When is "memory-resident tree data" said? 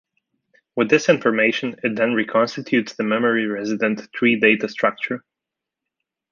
3.03-4.67